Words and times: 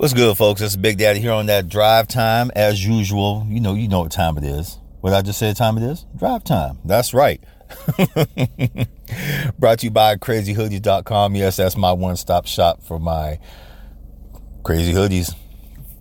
What's 0.00 0.14
good, 0.14 0.34
folks? 0.38 0.62
It's 0.62 0.76
Big 0.76 0.96
Daddy 0.96 1.20
here 1.20 1.32
on 1.32 1.44
that 1.44 1.68
drive 1.68 2.08
time. 2.08 2.50
As 2.56 2.82
usual, 2.82 3.44
you 3.50 3.60
know, 3.60 3.74
you 3.74 3.86
know 3.86 4.00
what 4.00 4.10
time 4.10 4.38
it 4.38 4.44
is. 4.44 4.78
What 5.02 5.12
I 5.12 5.20
just 5.20 5.38
said 5.38 5.54
time 5.56 5.76
it 5.76 5.82
is? 5.82 6.06
Drive 6.16 6.42
time. 6.42 6.78
That's 6.86 7.12
right. 7.12 7.38
Brought 9.58 9.80
to 9.80 9.84
you 9.84 9.90
by 9.90 10.16
crazyhoodiez.com. 10.16 11.34
Yes, 11.34 11.58
that's 11.58 11.76
my 11.76 11.92
one-stop 11.92 12.46
shop 12.46 12.82
for 12.82 12.98
my 12.98 13.40
crazy 14.62 14.94
hoodies, 14.94 15.34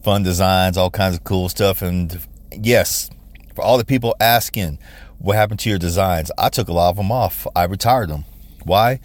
fun 0.02 0.24
designs, 0.24 0.78
all 0.78 0.90
kinds 0.90 1.18
of 1.18 1.26
cool 1.26 1.50
stuff. 1.50 1.82
And 1.82 2.26
yes, 2.54 3.10
for 3.54 3.66
all 3.66 3.78
the 3.78 3.84
people 3.84 4.16
asking 4.22 4.80
what 5.18 5.36
happened 5.36 5.60
to 5.60 5.70
your 5.70 5.78
designs, 5.78 6.32
I 6.38 6.48
took 6.48 6.70
a 6.70 6.74
lot 6.74 6.92
of 6.92 6.96
them 6.96 7.12
off. 7.12 7.46
I 7.54 7.66
retired 7.66 8.08
them. 8.08 8.24
Why? 8.64 9.02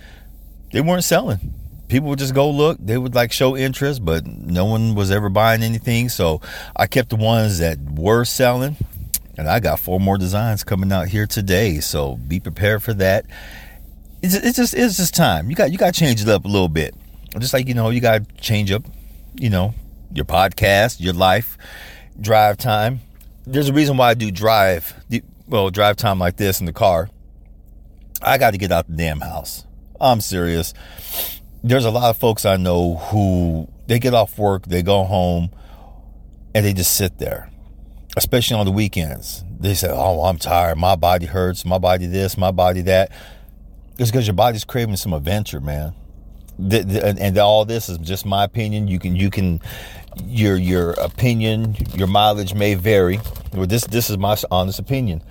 They 0.72 0.80
weren't 0.80 1.02
selling 1.02 1.52
people 1.89 2.09
would 2.09 2.19
just 2.19 2.35
go 2.35 2.51
look. 2.51 2.79
They 2.80 2.98
would 2.98 3.14
like 3.14 3.32
show 3.32 3.57
interest, 3.57 4.05
but 4.05 4.27
no 4.27 4.64
one 4.64 4.95
was 4.95 5.11
ever 5.11 5.29
buying 5.29 5.62
anything. 5.62 6.08
So 6.08 6.41
I 6.77 6.86
kept 6.86 7.11
the 7.11 7.17
ones 7.17 7.58
that 7.58 7.79
were 7.81 8.25
selling, 8.25 8.77
and 9.36 9.49
I 9.49 9.61
got 9.61 9.81
four 9.81 10.00
more 10.00 10.18
designs 10.18 10.64
coming 10.64 10.93
out 10.93 11.08
here 11.08 11.27
today. 11.27 11.81
So 11.81 12.17
be 12.17 12.41
prepared 12.41 12.82
for 12.82 12.94
that. 12.94 13.27
It's, 14.22 14.35
it's 14.35 14.57
just 14.57 14.75
it's 14.75 14.96
just 14.96 15.14
time. 15.14 15.50
You 15.50 15.57
got 15.57 15.71
you 15.71 15.79
got 15.79 15.94
to 15.94 16.00
change 16.00 16.22
it 16.22 16.29
up 16.29 16.44
a 16.44 16.49
little 16.49 16.68
bit. 16.68 16.94
Just 17.39 17.53
like 17.53 17.68
you 17.68 17.75
know, 17.75 17.91
you 17.91 18.00
got 18.00 18.25
to 18.25 18.35
change 18.36 18.71
up, 18.71 18.85
you 19.35 19.50
know, 19.50 19.75
your 20.13 20.25
podcast, 20.25 21.00
your 21.00 21.14
life, 21.14 21.58
drive 22.21 22.57
time. 22.57 23.00
There's 23.46 23.69
a 23.69 23.72
reason 23.72 23.96
why 23.96 24.11
I 24.11 24.14
do 24.14 24.30
drive. 24.30 24.94
Well, 25.46 25.69
drive 25.69 25.96
time 25.96 26.19
like 26.19 26.36
this 26.36 26.61
in 26.61 26.66
the 26.66 26.72
car. 26.72 27.11
I 28.22 28.39
got 28.39 28.53
to 28.53 28.58
get 28.58 28.72
out 28.72 28.86
the 28.86 28.96
damn 28.96 29.21
house. 29.21 29.66
I'm 30.00 30.22
serious 30.22 30.72
there's 31.64 31.86
a 31.86 31.91
lot 31.91 32.11
of 32.11 32.19
folks 32.19 32.45
I 32.45 32.59
know 32.59 32.97
who 32.97 33.67
they 33.86 33.98
get 33.98 34.12
off 34.12 34.39
work, 34.39 34.67
they 34.67 34.83
go 34.83 35.05
home, 35.05 35.50
and 36.55 36.64
they 36.64 36.75
just 36.75 36.95
sit 36.95 37.19
there, 37.19 37.50
especially 38.19 38.56
on 38.56 38.66
the 38.66 38.72
weekends. 38.72 39.42
They 39.58 39.72
say, 39.72 39.88
Oh, 39.91 40.25
I'm 40.25 40.36
tired. 40.36 40.77
My 40.77 40.94
body 40.94 41.25
hurts. 41.25 41.64
My 41.64 41.78
body 41.78 42.06
this, 42.06 42.36
my 42.36 42.50
body 42.50 42.83
that. 42.83 43.11
It's 43.98 44.11
because 44.11 44.27
your 44.27 44.34
body's 44.34 44.64
craving 44.64 44.97
some 44.97 45.14
adventure, 45.14 45.61
man. 45.61 45.94
The, 46.58 46.80
the, 46.80 47.06
and, 47.06 47.19
and 47.19 47.38
all 47.38 47.64
this 47.64 47.88
is 47.88 47.97
just 47.98 48.27
my 48.27 48.44
opinion. 48.44 48.86
You 48.86 48.98
can, 48.98 49.16
you 49.16 49.31
can, 49.31 49.60
your 50.27 50.56
your 50.56 50.91
opinion, 50.92 51.77
your 51.94 52.08
mileage 52.08 52.55
may 52.55 52.75
vary. 52.75 53.20
This 53.53 53.86
this 53.86 54.10
is 54.10 54.19
my 54.19 54.36
honest 54.50 54.78
opinion. 54.78 55.22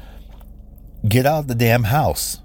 Get 1.07 1.25
out 1.25 1.39
of 1.39 1.47
the 1.47 1.55
damn 1.55 1.83
house 1.83 2.39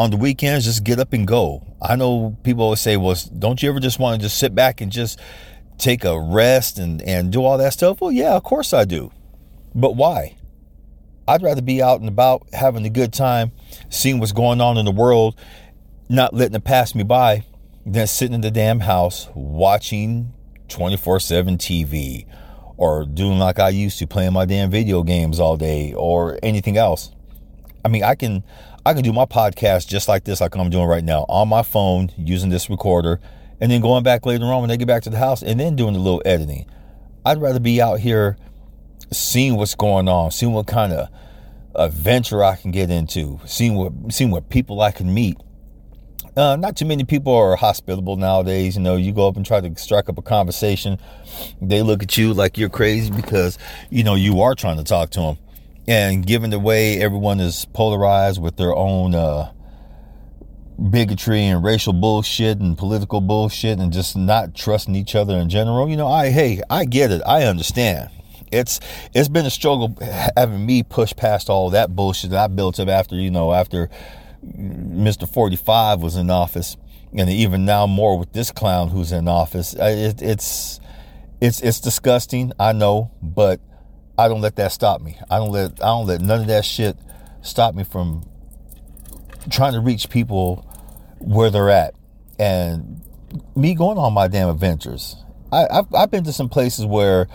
on 0.00 0.10
the 0.10 0.16
weekends, 0.16 0.64
just 0.64 0.82
get 0.82 0.98
up 0.98 1.12
and 1.12 1.26
go. 1.26 1.62
I 1.82 1.94
know 1.94 2.34
people 2.42 2.64
always 2.64 2.80
say, 2.80 2.96
well, 2.96 3.14
don't 3.38 3.62
you 3.62 3.68
ever 3.68 3.80
just 3.80 3.98
want 3.98 4.18
to 4.18 4.26
just 4.26 4.38
sit 4.38 4.54
back 4.54 4.80
and 4.80 4.90
just 4.90 5.20
take 5.76 6.04
a 6.04 6.18
rest 6.18 6.78
and, 6.78 7.02
and 7.02 7.30
do 7.30 7.44
all 7.44 7.58
that 7.58 7.74
stuff? 7.74 8.00
Well, 8.00 8.10
yeah, 8.10 8.34
of 8.34 8.42
course 8.42 8.72
I 8.72 8.86
do. 8.86 9.12
But 9.74 9.96
why? 9.96 10.36
I'd 11.28 11.42
rather 11.42 11.60
be 11.60 11.82
out 11.82 12.00
and 12.00 12.08
about 12.08 12.46
having 12.54 12.86
a 12.86 12.90
good 12.90 13.12
time, 13.12 13.52
seeing 13.90 14.18
what's 14.20 14.32
going 14.32 14.62
on 14.62 14.78
in 14.78 14.86
the 14.86 14.90
world, 14.90 15.38
not 16.08 16.32
letting 16.32 16.54
it 16.54 16.64
pass 16.64 16.94
me 16.94 17.02
by, 17.02 17.44
than 17.84 18.06
sitting 18.06 18.34
in 18.34 18.40
the 18.40 18.50
damn 18.50 18.80
house 18.80 19.28
watching 19.34 20.32
24 20.68 21.20
7 21.20 21.58
TV 21.58 22.26
or 22.78 23.04
doing 23.04 23.38
like 23.38 23.58
I 23.58 23.68
used 23.68 23.98
to, 23.98 24.06
playing 24.06 24.32
my 24.32 24.46
damn 24.46 24.70
video 24.70 25.02
games 25.02 25.38
all 25.38 25.58
day 25.58 25.92
or 25.92 26.38
anything 26.42 26.78
else. 26.78 27.10
I 27.84 27.88
mean, 27.88 28.02
I 28.04 28.14
can 28.14 28.42
I 28.84 28.94
can 28.94 29.02
do 29.02 29.12
my 29.12 29.24
podcast 29.24 29.88
just 29.88 30.08
like 30.08 30.24
this, 30.24 30.40
like 30.40 30.54
I'm 30.56 30.70
doing 30.70 30.86
right 30.86 31.04
now, 31.04 31.26
on 31.28 31.48
my 31.48 31.62
phone 31.62 32.10
using 32.16 32.50
this 32.50 32.70
recorder, 32.70 33.20
and 33.60 33.70
then 33.70 33.80
going 33.80 34.02
back 34.02 34.26
later 34.26 34.44
on 34.46 34.60
when 34.60 34.68
they 34.68 34.76
get 34.76 34.88
back 34.88 35.02
to 35.02 35.10
the 35.10 35.18
house 35.18 35.42
and 35.42 35.60
then 35.60 35.76
doing 35.76 35.94
a 35.94 35.98
little 35.98 36.22
editing. 36.24 36.66
I'd 37.24 37.40
rather 37.40 37.60
be 37.60 37.82
out 37.82 38.00
here 38.00 38.38
seeing 39.12 39.56
what's 39.56 39.74
going 39.74 40.08
on, 40.08 40.30
seeing 40.30 40.52
what 40.52 40.66
kind 40.66 40.92
of 40.92 41.08
adventure 41.74 42.42
I 42.42 42.56
can 42.56 42.70
get 42.70 42.90
into, 42.90 43.40
seeing 43.46 43.74
what 43.74 43.92
seeing 44.10 44.30
what 44.30 44.48
people 44.48 44.80
I 44.80 44.92
can 44.92 45.12
meet. 45.12 45.36
Uh, 46.36 46.56
not 46.56 46.76
too 46.76 46.84
many 46.86 47.04
people 47.04 47.34
are 47.34 47.56
hospitable 47.56 48.16
nowadays. 48.16 48.76
You 48.76 48.82
know, 48.82 48.96
you 48.96 49.12
go 49.12 49.28
up 49.28 49.36
and 49.36 49.44
try 49.44 49.60
to 49.60 49.76
strike 49.78 50.08
up 50.08 50.16
a 50.16 50.22
conversation, 50.22 50.98
they 51.60 51.82
look 51.82 52.02
at 52.02 52.16
you 52.16 52.32
like 52.32 52.56
you're 52.56 52.68
crazy 52.68 53.10
because 53.10 53.58
you 53.90 54.04
know 54.04 54.14
you 54.14 54.40
are 54.40 54.54
trying 54.54 54.76
to 54.76 54.84
talk 54.84 55.10
to 55.10 55.20
them. 55.20 55.38
And 55.90 56.24
given 56.24 56.50
the 56.50 56.60
way 56.60 57.02
everyone 57.02 57.40
is 57.40 57.64
polarized 57.64 58.40
with 58.40 58.56
their 58.56 58.72
own 58.72 59.12
uh, 59.12 59.50
bigotry 60.88 61.42
and 61.46 61.64
racial 61.64 61.92
bullshit 61.92 62.60
and 62.60 62.78
political 62.78 63.20
bullshit 63.20 63.80
and 63.80 63.92
just 63.92 64.16
not 64.16 64.54
trusting 64.54 64.94
each 64.94 65.16
other 65.16 65.36
in 65.36 65.48
general, 65.48 65.88
you 65.88 65.96
know, 65.96 66.06
I 66.06 66.30
hey, 66.30 66.62
I 66.70 66.84
get 66.84 67.10
it. 67.10 67.22
I 67.26 67.42
understand. 67.42 68.08
It's 68.52 68.78
it's 69.14 69.28
been 69.28 69.46
a 69.46 69.50
struggle 69.50 69.98
having 70.36 70.64
me 70.64 70.84
push 70.84 71.12
past 71.16 71.50
all 71.50 71.70
that 71.70 71.96
bullshit 71.96 72.30
that 72.30 72.38
I 72.38 72.46
built 72.46 72.78
up 72.78 72.88
after, 72.88 73.16
you 73.16 73.32
know, 73.32 73.52
after 73.52 73.90
Mr. 74.46 75.28
45 75.28 76.02
was 76.02 76.14
in 76.14 76.30
office 76.30 76.76
and 77.12 77.28
even 77.28 77.64
now 77.64 77.88
more 77.88 78.16
with 78.16 78.32
this 78.32 78.52
clown 78.52 78.90
who's 78.90 79.10
in 79.10 79.26
office. 79.26 79.74
It, 79.74 80.22
it's 80.22 80.78
it's 81.40 81.60
it's 81.62 81.80
disgusting, 81.80 82.52
I 82.60 82.74
know, 82.74 83.10
but 83.20 83.60
I 84.20 84.28
don't 84.28 84.42
let 84.42 84.56
that 84.56 84.70
stop 84.70 85.00
me. 85.00 85.16
I 85.30 85.38
don't 85.38 85.50
let 85.50 85.82
I 85.82 85.86
don't 85.86 86.06
let 86.06 86.20
none 86.20 86.42
of 86.42 86.46
that 86.48 86.66
shit 86.66 86.94
stop 87.40 87.74
me 87.74 87.84
from 87.84 88.28
trying 89.50 89.72
to 89.72 89.80
reach 89.80 90.10
people 90.10 90.66
where 91.18 91.48
they're 91.48 91.70
at 91.70 91.94
and 92.38 93.00
me 93.56 93.74
going 93.74 93.96
on 93.96 94.12
my 94.12 94.28
damn 94.28 94.50
adventures. 94.50 95.16
I, 95.50 95.66
have 95.70 95.94
I've 95.94 96.10
been 96.10 96.24
to 96.24 96.34
some 96.34 96.50
places 96.50 96.84
where, 96.84 97.28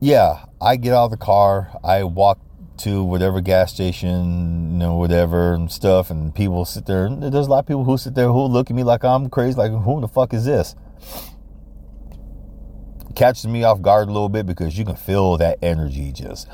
yeah, 0.00 0.44
I 0.60 0.74
get 0.74 0.92
out 0.92 1.04
of 1.04 1.10
the 1.12 1.18
car, 1.18 1.70
I 1.84 2.02
walk 2.02 2.40
to 2.78 3.04
whatever 3.04 3.40
gas 3.40 3.72
station, 3.72 4.72
you 4.72 4.78
know, 4.78 4.96
whatever 4.96 5.54
and 5.54 5.70
stuff, 5.70 6.10
and 6.10 6.34
people 6.34 6.64
sit 6.64 6.86
there. 6.86 7.08
There's 7.08 7.46
a 7.46 7.50
lot 7.50 7.60
of 7.60 7.66
people 7.66 7.84
who 7.84 7.96
sit 7.96 8.16
there 8.16 8.26
who 8.26 8.42
look 8.46 8.70
at 8.70 8.76
me 8.76 8.82
like 8.82 9.04
I'm 9.04 9.30
crazy, 9.30 9.56
like 9.56 9.70
who 9.70 10.00
the 10.00 10.08
fuck 10.08 10.34
is 10.34 10.44
this? 10.44 10.74
Catches 13.18 13.48
me 13.48 13.64
off 13.64 13.82
guard 13.82 14.08
a 14.08 14.12
little 14.12 14.28
bit 14.28 14.46
because 14.46 14.78
you 14.78 14.84
can 14.84 14.94
feel 14.94 15.36
that 15.36 15.58
energy 15.60 16.12
just 16.12 16.48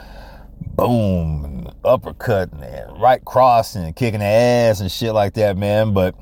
boom, 0.76 1.44
and 1.44 1.74
uppercut 1.84 2.50
and 2.52 3.00
right 3.00 3.22
cross 3.24 3.74
and 3.74 3.94
kicking 3.94 4.20
the 4.20 4.26
ass 4.26 4.80
and 4.80 4.90
shit 4.90 5.12
like 5.12 5.34
that, 5.34 5.58
man. 5.58 5.92
But 5.92 6.14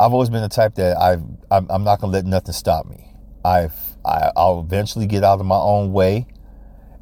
I've 0.00 0.12
always 0.12 0.30
been 0.30 0.42
the 0.42 0.48
type 0.48 0.76
that 0.76 0.96
I've, 0.96 1.22
I'm, 1.50 1.66
I'm 1.70 1.84
not 1.84 2.00
gonna 2.00 2.12
let 2.12 2.24
nothing 2.24 2.54
stop 2.54 2.86
me. 2.86 3.12
I've 3.44 3.74
I, 4.04 4.32
I'll 4.34 4.60
eventually 4.60 5.06
get 5.06 5.24
out 5.24 5.40
of 5.40 5.46
my 5.46 5.58
own 5.58 5.92
way, 5.92 6.26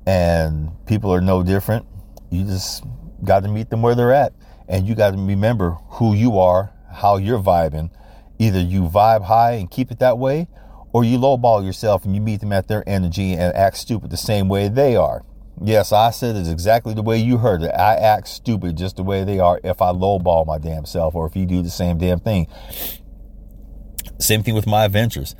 and 0.04 0.70
people 0.86 1.14
are 1.14 1.20
no 1.20 1.44
different. 1.44 1.86
You 2.30 2.44
just 2.44 2.84
got 3.24 3.44
to 3.44 3.48
meet 3.48 3.70
them 3.70 3.82
where 3.82 3.94
they're 3.94 4.12
at, 4.12 4.32
and 4.68 4.86
you 4.86 4.96
got 4.96 5.12
to 5.12 5.16
remember 5.16 5.78
who 5.90 6.14
you 6.14 6.38
are, 6.40 6.72
how 6.92 7.18
you're 7.18 7.40
vibing. 7.40 7.90
Either 8.40 8.60
you 8.60 8.82
vibe 8.82 9.22
high 9.22 9.52
and 9.52 9.70
keep 9.70 9.92
it 9.92 10.00
that 10.00 10.18
way, 10.18 10.48
or 10.92 11.04
you 11.04 11.18
lowball 11.18 11.64
yourself 11.64 12.04
and 12.04 12.14
you 12.14 12.20
meet 12.20 12.40
them 12.40 12.52
at 12.52 12.68
their 12.68 12.84
energy 12.86 13.32
and 13.32 13.54
act 13.54 13.76
stupid 13.76 14.10
the 14.10 14.16
same 14.16 14.48
way 14.48 14.68
they 14.68 14.94
are. 14.96 15.24
Yes, 15.60 15.92
I 15.92 16.10
said 16.10 16.36
it's 16.36 16.48
exactly 16.48 16.94
the 16.94 17.02
way 17.02 17.18
you 17.18 17.38
heard 17.38 17.62
it. 17.62 17.70
I 17.70 17.94
act 17.94 18.28
stupid 18.28 18.76
just 18.76 18.96
the 18.96 19.02
way 19.02 19.24
they 19.24 19.38
are 19.38 19.60
if 19.62 19.80
I 19.80 19.92
lowball 19.92 20.46
my 20.46 20.58
damn 20.58 20.84
self 20.84 21.14
or 21.14 21.26
if 21.26 21.36
you 21.36 21.46
do 21.46 21.62
the 21.62 21.70
same 21.70 21.98
damn 21.98 22.20
thing. 22.20 22.46
Same 24.18 24.42
thing 24.42 24.54
with 24.54 24.66
my 24.66 24.84
adventures. 24.84 25.34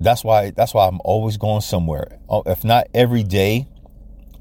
That's 0.00 0.24
why 0.24 0.50
that's 0.50 0.74
why 0.74 0.88
I'm 0.88 1.00
always 1.04 1.36
going 1.36 1.60
somewhere. 1.60 2.18
Oh, 2.28 2.42
if 2.46 2.64
not 2.64 2.88
every 2.92 3.22
day, 3.22 3.68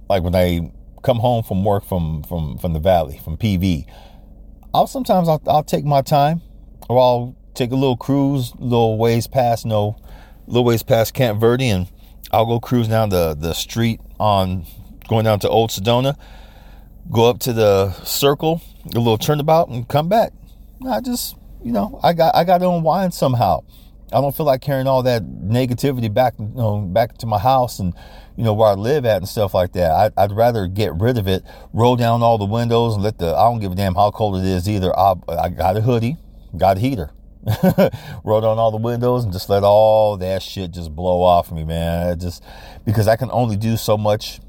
like 0.10 0.24
when 0.24 0.36
I 0.36 0.72
come 1.04 1.20
home 1.20 1.44
from 1.44 1.64
work 1.64 1.86
from 1.86 2.24
from 2.24 2.58
from 2.58 2.74
the 2.74 2.80
valley, 2.80 3.20
from 3.24 3.38
PV, 3.38 3.86
I'll 4.74 4.88
sometimes 4.88 5.28
I'll, 5.30 5.42
I'll 5.48 5.64
take 5.64 5.86
my 5.86 6.02
time 6.02 6.42
or 6.90 7.00
I'll 7.00 7.36
take 7.54 7.72
a 7.72 7.76
little 7.76 7.98
cruise, 7.98 8.54
little 8.58 8.98
ways 8.98 9.28
past, 9.28 9.66
you 9.66 9.72
know, 10.48 10.54
little 10.54 10.64
ways 10.66 10.84
past 10.84 11.14
Camp 11.14 11.40
Verde, 11.40 11.70
and 11.70 11.88
I'll 12.32 12.46
go 12.46 12.60
cruise 12.60 12.88
down 12.88 13.10
the, 13.10 13.36
the 13.38 13.54
street 13.54 14.00
on 14.20 14.66
going 15.08 15.26
down 15.26 15.40
to 15.40 15.50
Old 15.50 15.72
Sedona, 15.72 16.18
go 17.12 17.30
up 17.30 17.40
to 17.40 17.54
the 17.54 17.92
circle, 18.04 18.62
a 18.86 18.98
little 18.98 19.18
turnabout, 19.18 19.70
and 19.70 19.88
come 19.88 20.08
back. 20.08 20.34
I 20.90 21.02
just, 21.02 21.36
you 21.64 21.72
know, 21.72 22.00
I 22.04 22.14
got 22.14 22.36
I 22.36 22.44
got 22.44 22.60
to 22.60 22.70
unwind 22.70 23.14
somehow. 23.14 23.64
I 24.14 24.20
don't 24.20 24.36
feel 24.36 24.46
like 24.46 24.62
carrying 24.62 24.88
all 24.88 25.04
that 25.04 25.24
negativity 25.24 26.14
back, 26.14 26.34
you 26.38 26.52
know, 26.54 26.82
back 26.82 27.18
to 27.20 27.26
my 27.26 27.40
house 27.40 27.80
and 27.80 27.94
you 28.36 28.44
know 28.44 28.54
where 28.54 28.70
I 28.70 28.74
live 28.74 29.06
at 29.06 29.18
and 29.18 29.28
stuff 29.28 29.54
like 29.54 29.74
that. 29.74 29.92
I'd, 29.92 30.14
I'd 30.18 30.32
rather 30.32 30.68
get 30.68 30.94
rid 30.96 31.18
of 31.18 31.28
it, 31.28 31.44
roll 31.74 31.96
down 31.96 32.22
all 32.22 32.38
the 32.38 32.46
windows, 32.46 32.96
and 32.96 33.04
let 33.04 33.20
the 33.20 33.36
I 33.36 33.44
don't 33.44 33.60
give 33.60 33.72
a 33.72 33.76
damn 33.76 33.96
how 33.96 34.12
cold 34.12 34.38
it 34.38 34.46
is 34.46 34.68
either. 34.68 34.98
I, 34.98 35.16
I 35.30 35.50
got 35.50 35.78
a 35.78 35.82
hoodie, 35.82 36.18
got 36.58 36.78
a 36.78 36.80
heater. 36.80 37.12
roll 38.24 38.42
down 38.42 38.60
all 38.60 38.72
the 38.72 38.78
windows 38.78 39.24
and 39.24 39.34
just 39.34 39.50
let 39.50 39.64
all 39.64 40.18
that 40.18 40.44
shit 40.44 40.72
just 40.72 40.96
blow 40.96 41.22
off 41.22 41.52
me, 41.52 41.64
man. 41.64 42.20
just 42.20 42.44
because 42.86 43.08
I 43.08 43.16
can 43.16 43.30
only 43.32 43.56
do 43.56 43.78
so 43.78 43.98
much 43.98 44.40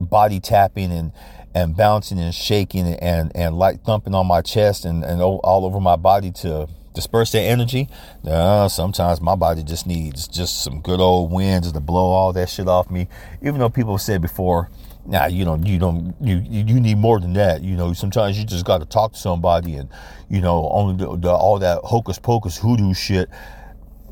body 0.00 0.40
tapping 0.40 0.92
and 0.92 1.12
and 1.54 1.76
bouncing 1.76 2.18
and 2.18 2.34
shaking 2.34 2.86
and 2.86 3.30
and 3.34 3.56
light 3.56 3.80
thumping 3.84 4.14
on 4.14 4.26
my 4.26 4.40
chest 4.40 4.84
and 4.84 5.04
and 5.04 5.20
all 5.20 5.64
over 5.64 5.80
my 5.80 5.96
body 5.96 6.30
to 6.30 6.68
disperse 6.94 7.32
that 7.32 7.40
energy. 7.40 7.88
Uh, 8.24 8.68
sometimes 8.68 9.20
my 9.20 9.34
body 9.34 9.62
just 9.62 9.86
needs 9.86 10.28
just 10.28 10.62
some 10.62 10.80
good 10.80 11.00
old 11.00 11.30
winds 11.32 11.70
to 11.70 11.80
blow 11.80 12.10
all 12.10 12.32
that 12.32 12.48
shit 12.48 12.68
off 12.68 12.90
me. 12.90 13.08
Even 13.40 13.58
though 13.58 13.70
people 13.70 13.94
have 13.94 14.02
said 14.02 14.20
before, 14.20 14.70
nah, 15.06 15.26
you 15.26 15.44
know, 15.44 15.56
you 15.56 15.78
don't, 15.78 16.14
you 16.20 16.36
you 16.48 16.80
need 16.80 16.98
more 16.98 17.20
than 17.20 17.32
that. 17.34 17.62
You 17.62 17.76
know, 17.76 17.92
sometimes 17.92 18.38
you 18.38 18.44
just 18.44 18.64
got 18.64 18.78
to 18.78 18.86
talk 18.86 19.12
to 19.12 19.18
somebody, 19.18 19.76
and 19.76 19.88
you 20.28 20.40
know, 20.40 20.68
only 20.72 20.96
the, 20.96 21.16
the, 21.16 21.30
all 21.30 21.58
that 21.58 21.78
hocus 21.84 22.18
pocus 22.18 22.58
hoodoo 22.58 22.94
shit. 22.94 23.28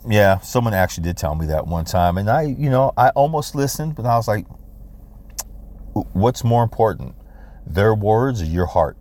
Yeah, 0.09 0.39
someone 0.39 0.73
actually 0.73 1.05
did 1.05 1.17
tell 1.17 1.35
me 1.35 1.47
that 1.47 1.67
one 1.67 1.85
time, 1.85 2.17
and 2.19 2.31
I, 2.31 2.43
you 2.43 2.71
know, 2.71 2.93
I 2.97 3.11
almost 3.11 3.55
listened, 3.55 3.97
but 3.97 4.07
I 4.07 4.17
was 4.17 4.27
like, 4.27 4.47
what's 5.93 6.43
more 6.43 6.63
important, 6.63 7.15
their 7.67 7.95
words 7.95 8.41
or 8.41 8.47
your 8.47 8.67
heart? 8.67 8.97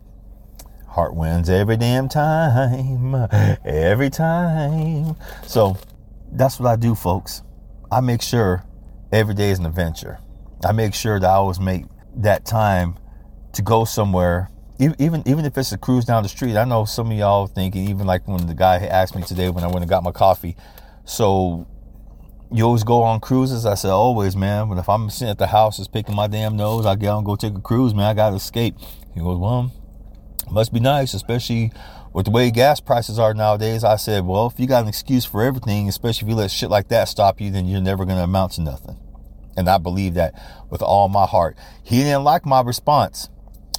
Heart 0.88 1.14
wins 1.14 1.48
every 1.48 1.76
damn 1.76 2.08
time, 2.08 3.14
every 3.64 4.10
time. 4.10 5.16
So 5.46 5.76
that's 6.32 6.58
what 6.58 6.68
I 6.68 6.76
do, 6.76 6.94
folks. 6.94 7.42
I 7.90 8.00
make 8.00 8.22
sure 8.22 8.64
every 9.12 9.34
day 9.34 9.50
is 9.50 9.58
an 9.58 9.66
adventure. 9.66 10.18
I 10.64 10.72
make 10.72 10.94
sure 10.94 11.18
that 11.18 11.26
I 11.26 11.34
always 11.34 11.60
make 11.60 11.84
that 12.16 12.44
time 12.44 12.98
to 13.54 13.62
go 13.62 13.84
somewhere, 13.84 14.50
even 14.78 15.22
even 15.26 15.44
if 15.44 15.56
it's 15.56 15.72
a 15.72 15.78
cruise 15.78 16.04
down 16.04 16.22
the 16.22 16.28
street. 16.28 16.56
I 16.56 16.64
know 16.64 16.84
some 16.84 17.10
of 17.10 17.16
y'all 17.16 17.46
thinking, 17.46 17.88
even 17.88 18.06
like 18.06 18.28
when 18.28 18.46
the 18.46 18.54
guy 18.54 18.76
asked 18.78 19.16
me 19.16 19.22
today 19.22 19.48
when 19.48 19.64
I 19.64 19.68
went 19.68 19.80
and 19.80 19.88
got 19.88 20.02
my 20.02 20.12
coffee. 20.12 20.56
So 21.04 21.66
you 22.52 22.64
always 22.64 22.84
go 22.84 23.02
on 23.02 23.20
cruises? 23.20 23.64
I 23.64 23.74
said, 23.74 23.90
always, 23.90 24.36
man. 24.36 24.68
But 24.68 24.78
if 24.78 24.88
I'm 24.88 25.08
sitting 25.08 25.30
at 25.30 25.38
the 25.38 25.46
house 25.46 25.76
just 25.76 25.92
picking 25.92 26.14
my 26.14 26.26
damn 26.26 26.56
nose, 26.56 26.84
I 26.84 26.96
get 26.96 27.08
on 27.08 27.24
go 27.24 27.36
take 27.36 27.54
a 27.54 27.60
cruise, 27.60 27.94
man. 27.94 28.06
I 28.06 28.14
gotta 28.14 28.36
escape. 28.36 28.76
He 29.14 29.20
goes, 29.20 29.38
well, 29.38 29.72
must 30.50 30.72
be 30.72 30.80
nice, 30.80 31.14
especially 31.14 31.72
with 32.12 32.24
the 32.26 32.30
way 32.30 32.50
gas 32.50 32.80
prices 32.80 33.18
are 33.18 33.34
nowadays. 33.34 33.84
I 33.84 33.96
said, 33.96 34.26
well, 34.26 34.46
if 34.46 34.58
you 34.58 34.66
got 34.66 34.82
an 34.82 34.88
excuse 34.88 35.24
for 35.24 35.42
everything, 35.42 35.88
especially 35.88 36.26
if 36.26 36.30
you 36.30 36.36
let 36.36 36.50
shit 36.50 36.70
like 36.70 36.88
that 36.88 37.08
stop 37.08 37.40
you, 37.40 37.50
then 37.50 37.66
you're 37.66 37.80
never 37.80 38.04
going 38.04 38.18
to 38.18 38.24
amount 38.24 38.52
to 38.52 38.62
nothing. 38.62 38.98
And 39.56 39.68
I 39.68 39.78
believe 39.78 40.14
that 40.14 40.34
with 40.70 40.82
all 40.82 41.08
my 41.08 41.26
heart. 41.26 41.56
He 41.82 41.96
didn't 41.96 42.24
like 42.24 42.46
my 42.46 42.62
response. 42.62 43.28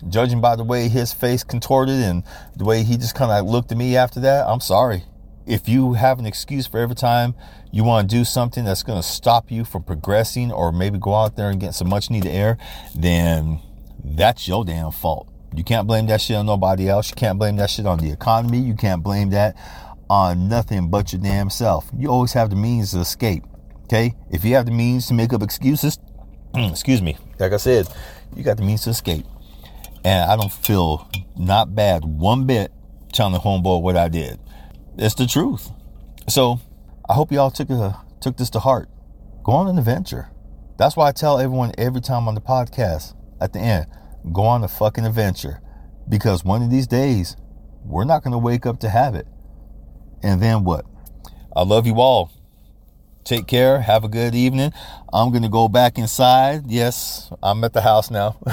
Judging 0.09 0.41
by 0.41 0.56
the 0.56 0.63
way 0.63 0.89
his 0.89 1.13
face 1.13 1.44
contorted 1.44 1.95
and 1.95 2.23
the 2.56 2.65
way 2.65 2.83
he 2.83 2.97
just 2.97 3.15
kind 3.15 3.31
of 3.31 3.45
looked 3.45 3.71
at 3.71 3.77
me 3.77 3.95
after 3.95 4.19
that, 4.21 4.47
I'm 4.47 4.59
sorry. 4.59 5.03
If 5.45 5.69
you 5.69 5.94
have 5.94 6.19
an 6.19 6.25
excuse 6.25 6.68
for 6.68 6.79
every 6.79 6.95
time 6.95 7.35
you 7.71 7.83
want 7.83 8.09
to 8.09 8.15
do 8.15 8.25
something 8.25 8.65
that's 8.65 8.83
going 8.83 9.01
to 9.01 9.07
stop 9.07 9.51
you 9.51 9.63
from 9.63 9.83
progressing 9.83 10.51
or 10.51 10.71
maybe 10.71 10.97
go 10.97 11.15
out 11.15 11.35
there 11.35 11.50
and 11.50 11.59
get 11.59 11.73
some 11.73 11.89
much 11.89 12.09
needed 12.09 12.29
air, 12.29 12.57
then 12.95 13.59
that's 14.03 14.47
your 14.47 14.65
damn 14.65 14.91
fault. 14.91 15.27
You 15.56 15.63
can't 15.63 15.88
blame 15.88 16.07
that 16.07 16.21
shit 16.21 16.38
on 16.38 16.45
nobody 16.45 16.88
else. 16.89 17.09
You 17.09 17.15
can't 17.15 17.38
blame 17.38 17.57
that 17.57 17.69
shit 17.69 17.85
on 17.85 18.00
the 18.00 18.12
economy. 18.12 18.59
You 18.59 18.73
can't 18.73 19.03
blame 19.03 19.31
that 19.31 19.56
on 20.09 20.47
nothing 20.47 20.89
but 20.89 21.12
your 21.12 21.21
damn 21.21 21.50
self. 21.50 21.89
You 21.97 22.09
always 22.09 22.33
have 22.33 22.50
the 22.50 22.56
means 22.56 22.91
to 22.91 23.00
escape. 23.00 23.44
Okay? 23.91 24.15
If 24.29 24.45
you 24.45 24.55
have 24.55 24.65
the 24.65 24.71
means 24.71 25.07
to 25.07 25.13
make 25.13 25.33
up 25.33 25.43
excuses, 25.43 25.99
excuse 26.55 27.01
me, 27.01 27.17
like 27.39 27.51
I 27.51 27.57
said, 27.57 27.89
you 28.33 28.41
got 28.41 28.55
the 28.55 28.63
means 28.63 28.83
to 28.83 28.91
escape. 28.91 29.25
And 30.05 30.31
I 30.31 30.38
don't 30.38 30.51
feel 30.51 31.09
not 31.38 31.75
bad 31.75 32.05
one 32.05 32.45
bit 32.45 32.71
telling 33.11 33.33
the 33.33 33.39
homeboy 33.39 33.81
what 33.81 33.97
I 33.97 34.07
did. 34.07 34.39
It's 34.97 35.15
the 35.15 35.27
truth. 35.27 35.71
So 36.29 36.61
I 37.09 37.15
hope 37.15 37.33
y'all 37.33 37.51
took 37.51 37.69
a, 37.69 38.01
took 38.21 38.38
this 38.38 38.49
to 38.51 38.59
heart. 38.59 38.88
Go 39.43 39.51
on 39.51 39.67
an 39.67 39.77
adventure. 39.77 40.29
That's 40.77 40.95
why 40.95 41.09
I 41.09 41.11
tell 41.11 41.37
everyone 41.37 41.73
every 41.77 41.99
time 41.99 42.29
on 42.29 42.35
the 42.35 42.41
podcast 42.41 43.13
at 43.41 43.51
the 43.51 43.59
end 43.59 43.87
go 44.31 44.44
on 44.44 44.63
a 44.63 44.69
fucking 44.69 45.05
adventure 45.05 45.59
because 46.07 46.45
one 46.45 46.61
of 46.61 46.69
these 46.69 46.87
days 46.87 47.35
we're 47.83 48.05
not 48.05 48.23
to 48.23 48.37
wake 48.37 48.65
up 48.65 48.79
to 48.79 48.89
have 48.89 49.15
it. 49.15 49.27
And 50.23 50.41
then 50.41 50.63
what? 50.63 50.85
I 51.53 51.63
love 51.63 51.85
you 51.85 51.99
all. 51.99 52.31
Take 53.23 53.47
care. 53.47 53.81
Have 53.81 54.03
a 54.03 54.07
good 54.07 54.33
evening. 54.35 54.73
I'm 55.13 55.29
going 55.29 55.44
to 55.44 55.50
go 55.50 55.68
back 55.68 55.97
inside. 55.97 56.63
Yes, 56.68 57.31
I'm 57.41 57.63
at 57.63 57.73
the 57.73 57.81
house 57.81 58.09
now. 58.09 58.38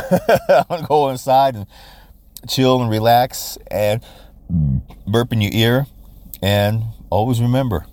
I'm 0.48 0.64
going 0.68 0.82
to 0.82 0.86
go 0.86 1.08
inside 1.08 1.56
and 1.56 1.66
chill 2.48 2.80
and 2.80 2.90
relax 2.90 3.58
and 3.70 4.02
burp 5.06 5.32
in 5.32 5.40
your 5.40 5.52
ear. 5.52 5.86
And 6.42 6.84
always 7.10 7.40
remember 7.40 7.86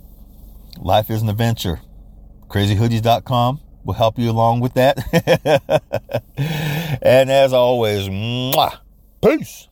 life 0.77 1.10
is 1.10 1.22
an 1.22 1.30
adventure. 1.30 1.80
CrazyHoodiez.com 2.50 3.62
will 3.83 3.94
help 3.94 4.19
you 4.19 4.30
along 4.30 4.60
with 4.60 4.74
that. 4.74 4.98
and 7.01 7.31
as 7.31 7.54
always, 7.54 8.07
mwah, 8.10 8.77
peace. 9.24 9.68